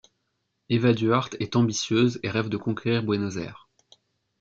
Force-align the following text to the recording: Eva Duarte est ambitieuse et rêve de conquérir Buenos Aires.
Eva 0.69 0.93
Duarte 0.95 1.35
est 1.39 1.55
ambitieuse 1.55 2.19
et 2.23 2.29
rêve 2.31 2.49
de 2.49 2.57
conquérir 2.57 3.03
Buenos 3.03 3.37
Aires. 3.37 3.69